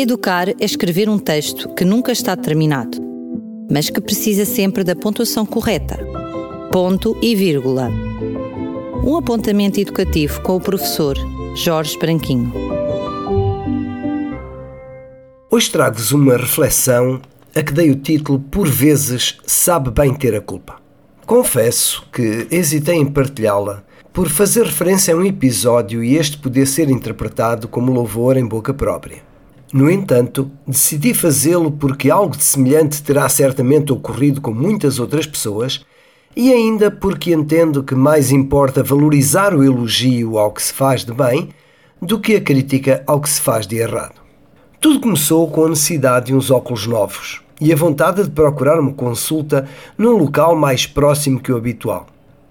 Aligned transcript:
Educar 0.00 0.50
é 0.50 0.64
escrever 0.64 1.08
um 1.08 1.18
texto 1.18 1.74
que 1.74 1.84
nunca 1.84 2.12
está 2.12 2.36
terminado, 2.36 2.98
mas 3.68 3.90
que 3.90 4.00
precisa 4.00 4.44
sempre 4.44 4.84
da 4.84 4.94
pontuação 4.94 5.44
correta. 5.44 5.98
Ponto 6.70 7.18
e 7.20 7.34
vírgula. 7.34 7.90
Um 9.04 9.16
apontamento 9.16 9.80
educativo 9.80 10.40
com 10.42 10.54
o 10.54 10.60
professor 10.60 11.16
Jorge 11.56 11.98
Branquinho. 11.98 12.52
Hoje 15.50 15.68
trago-vos 15.68 16.12
uma 16.12 16.36
reflexão 16.36 17.20
a 17.52 17.60
que 17.60 17.72
dei 17.72 17.90
o 17.90 17.96
título 17.96 18.38
Por 18.38 18.68
vezes 18.68 19.40
sabe 19.44 19.90
bem 19.90 20.14
ter 20.14 20.32
a 20.32 20.40
culpa. 20.40 20.76
Confesso 21.26 22.06
que 22.12 22.46
hesitei 22.52 22.94
em 22.94 23.06
partilhá-la 23.06 23.82
por 24.12 24.28
fazer 24.28 24.64
referência 24.64 25.12
a 25.12 25.16
um 25.16 25.24
episódio 25.24 26.04
e 26.04 26.16
este 26.16 26.38
poder 26.38 26.68
ser 26.68 26.88
interpretado 26.88 27.66
como 27.66 27.92
louvor 27.92 28.36
em 28.36 28.46
boca 28.46 28.72
própria. 28.72 29.26
No 29.72 29.90
entanto, 29.90 30.50
decidi 30.66 31.12
fazê-lo 31.12 31.70
porque 31.70 32.10
algo 32.10 32.36
de 32.36 32.44
semelhante 32.44 33.02
terá 33.02 33.28
certamente 33.28 33.92
ocorrido 33.92 34.40
com 34.40 34.52
muitas 34.52 34.98
outras 34.98 35.26
pessoas 35.26 35.84
e 36.34 36.52
ainda 36.52 36.90
porque 36.90 37.34
entendo 37.34 37.82
que 37.82 37.94
mais 37.94 38.32
importa 38.32 38.82
valorizar 38.82 39.54
o 39.54 39.62
elogio 39.62 40.38
ao 40.38 40.52
que 40.52 40.62
se 40.62 40.72
faz 40.72 41.04
de 41.04 41.12
bem 41.12 41.50
do 42.00 42.18
que 42.18 42.36
a 42.36 42.40
crítica 42.40 43.02
ao 43.06 43.20
que 43.20 43.28
se 43.28 43.40
faz 43.40 43.66
de 43.66 43.76
errado. 43.76 44.14
Tudo 44.80 45.00
começou 45.00 45.50
com 45.50 45.64
a 45.64 45.68
necessidade 45.68 46.26
de 46.26 46.34
uns 46.34 46.50
óculos 46.50 46.86
novos 46.86 47.42
e 47.60 47.72
a 47.72 47.76
vontade 47.76 48.22
de 48.22 48.30
procurar 48.30 48.78
uma 48.78 48.92
consulta 48.92 49.68
num 49.98 50.16
local 50.16 50.56
mais 50.56 50.86
próximo 50.86 51.40
que 51.40 51.52
o 51.52 51.56
habitual. 51.56 52.06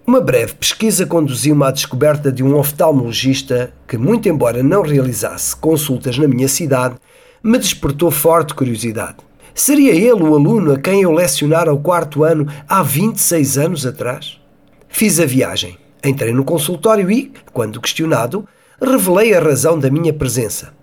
Uma 0.10 0.22
breve 0.22 0.54
pesquisa 0.54 1.06
conduziu-me 1.06 1.66
à 1.66 1.70
descoberta 1.70 2.32
de 2.32 2.42
um 2.42 2.56
oftalmologista 2.56 3.74
que, 3.86 3.98
muito 3.98 4.30
embora 4.30 4.64
não 4.64 4.82
realizasse 4.82 5.54
consultas 5.54 6.18
na 6.18 6.30
minha 6.30 6.48
cidade, 6.48 6.96
me 7.44 7.58
despertou 7.58 8.10
forte 8.10 8.54
curiosidade. 8.54 9.18
Seria 9.54 9.92
ele 9.92 10.24
o 10.24 10.34
aluno 10.34 10.72
a 10.72 10.80
quem 10.80 11.02
eu 11.02 11.12
lecionara 11.12 11.74
o 11.74 11.82
quarto 11.82 12.24
ano 12.24 12.48
há 12.70 12.82
26 12.82 13.58
anos 13.58 13.86
atrás? 13.86 14.40
Fiz 14.88 15.20
a 15.20 15.26
viagem, 15.26 15.78
entrei 16.02 16.32
no 16.32 16.46
consultório 16.46 17.12
e, 17.12 17.34
quando 17.52 17.82
questionado, 17.82 18.48
revelei 18.82 19.34
a 19.34 19.42
razão 19.42 19.78
da 19.78 19.90
minha 19.90 20.14
presença. 20.14 20.74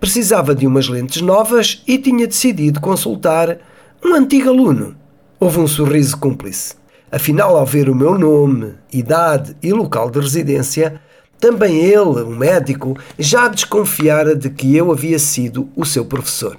Precisava 0.00 0.54
de 0.54 0.66
umas 0.66 0.88
lentes 0.88 1.20
novas 1.20 1.82
e 1.86 1.98
tinha 1.98 2.26
decidido 2.26 2.80
consultar 2.80 3.58
um 4.02 4.14
antigo 4.14 4.48
aluno. 4.48 4.96
Houve 5.38 5.60
um 5.60 5.66
sorriso 5.66 6.16
cúmplice. 6.16 6.79
Afinal, 7.12 7.56
ao 7.56 7.66
ver 7.66 7.88
o 7.88 7.94
meu 7.94 8.16
nome, 8.16 8.74
idade 8.92 9.56
e 9.60 9.72
local 9.72 10.10
de 10.10 10.20
residência, 10.20 11.00
também 11.40 11.78
ele, 11.78 12.22
o 12.22 12.30
médico, 12.30 12.96
já 13.18 13.48
desconfiara 13.48 14.36
de 14.36 14.48
que 14.50 14.76
eu 14.76 14.92
havia 14.92 15.18
sido 15.18 15.68
o 15.74 15.84
seu 15.84 16.04
professor. 16.04 16.58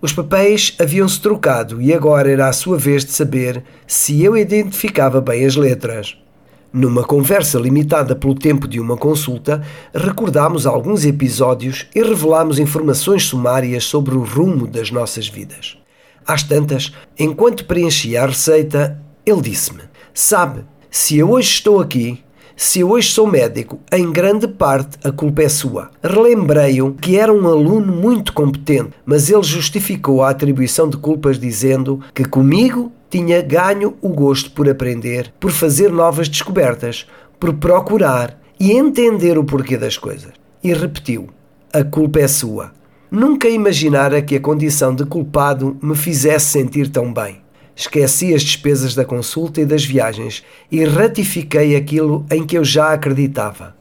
Os 0.00 0.12
papéis 0.12 0.74
haviam-se 0.78 1.20
trocado 1.20 1.82
e 1.82 1.92
agora 1.92 2.30
era 2.30 2.48
a 2.48 2.52
sua 2.52 2.78
vez 2.78 3.04
de 3.04 3.10
saber 3.10 3.62
se 3.86 4.22
eu 4.24 4.34
identificava 4.36 5.20
bem 5.20 5.44
as 5.44 5.56
letras. 5.56 6.16
Numa 6.72 7.04
conversa 7.04 7.58
limitada 7.58 8.16
pelo 8.16 8.34
tempo 8.34 8.66
de 8.66 8.80
uma 8.80 8.96
consulta, 8.96 9.60
recordámos 9.92 10.64
alguns 10.64 11.04
episódios 11.04 11.88
e 11.94 12.02
revelámos 12.02 12.58
informações 12.58 13.24
sumárias 13.24 13.84
sobre 13.84 14.14
o 14.14 14.22
rumo 14.22 14.66
das 14.66 14.90
nossas 14.90 15.28
vidas. 15.28 15.76
Às 16.26 16.44
tantas, 16.44 16.94
enquanto 17.18 17.66
preenchia 17.66 18.22
a 18.22 18.26
receita, 18.26 18.98
ele 19.26 19.42
disse-me: 19.42 19.89
Sabe, 20.12 20.64
se 20.90 21.18
eu 21.18 21.30
hoje 21.30 21.48
estou 21.48 21.80
aqui, 21.80 22.22
se 22.56 22.80
eu 22.80 22.90
hoje 22.90 23.10
sou 23.10 23.26
médico, 23.26 23.80
em 23.90 24.12
grande 24.12 24.46
parte 24.46 24.98
a 25.02 25.10
culpa 25.10 25.42
é 25.42 25.48
sua. 25.48 25.90
Relembrei-o 26.02 26.92
que 26.92 27.16
era 27.16 27.32
um 27.32 27.46
aluno 27.46 27.90
muito 27.90 28.34
competente, 28.34 28.90
mas 29.06 29.30
ele 29.30 29.42
justificou 29.42 30.22
a 30.22 30.30
atribuição 30.30 30.88
de 30.88 30.98
culpas 30.98 31.38
dizendo 31.38 32.00
que 32.14 32.24
comigo 32.24 32.92
tinha 33.08 33.40
ganho 33.40 33.96
o 34.02 34.10
gosto 34.10 34.50
por 34.50 34.68
aprender, 34.68 35.32
por 35.40 35.50
fazer 35.50 35.90
novas 35.90 36.28
descobertas, 36.28 37.06
por 37.38 37.54
procurar 37.54 38.38
e 38.58 38.72
entender 38.72 39.38
o 39.38 39.44
porquê 39.44 39.78
das 39.78 39.96
coisas. 39.96 40.32
E 40.62 40.72
repetiu: 40.74 41.28
A 41.72 41.82
culpa 41.82 42.20
é 42.20 42.28
sua. 42.28 42.72
Nunca 43.10 43.48
imaginara 43.48 44.20
que 44.20 44.36
a 44.36 44.40
condição 44.40 44.94
de 44.94 45.06
culpado 45.06 45.78
me 45.82 45.96
fizesse 45.96 46.46
sentir 46.46 46.90
tão 46.90 47.10
bem. 47.12 47.39
Esqueci 47.80 48.34
as 48.34 48.42
despesas 48.42 48.94
da 48.94 49.06
consulta 49.06 49.58
e 49.58 49.64
das 49.64 49.82
viagens 49.82 50.44
e 50.70 50.84
ratifiquei 50.84 51.74
aquilo 51.74 52.26
em 52.30 52.44
que 52.44 52.58
eu 52.58 52.62
já 52.62 52.92
acreditava. 52.92 53.74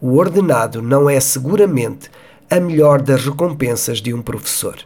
O 0.00 0.16
ordenado 0.16 0.80
não 0.80 1.08
é 1.08 1.20
seguramente 1.20 2.10
a 2.50 2.58
melhor 2.58 3.02
das 3.02 3.22
recompensas 3.26 4.00
de 4.00 4.14
um 4.14 4.22
professor. 4.22 4.78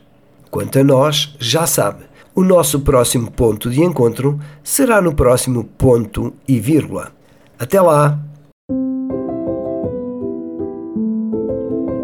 Quanto 0.50 0.80
a 0.80 0.82
nós, 0.82 1.36
já 1.38 1.64
sabe, 1.64 2.06
o 2.34 2.42
nosso 2.42 2.80
próximo 2.80 3.30
ponto 3.30 3.70
de 3.70 3.84
encontro 3.84 4.40
será 4.64 5.00
no 5.00 5.14
próximo 5.14 5.62
ponto 5.62 6.34
e 6.48 6.58
vírgula. 6.58 7.12
Até 7.56 7.80
lá! 7.80 8.18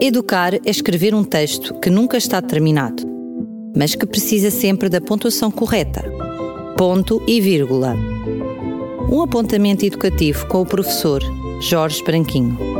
Educar 0.00 0.54
é 0.54 0.70
escrever 0.70 1.12
um 1.12 1.24
texto 1.24 1.74
que 1.80 1.90
nunca 1.90 2.16
está 2.16 2.40
terminado, 2.40 3.02
mas 3.76 3.96
que 3.96 4.06
precisa 4.06 4.48
sempre 4.48 4.88
da 4.88 5.00
pontuação 5.00 5.50
correta 5.50 6.21
ponto 6.76 7.22
e 7.26 7.40
vírgula. 7.40 7.96
Um 9.10 9.22
apontamento 9.22 9.84
educativo 9.84 10.46
com 10.46 10.62
o 10.62 10.66
professor 10.66 11.22
Jorge 11.60 12.02
Branquinho. 12.02 12.71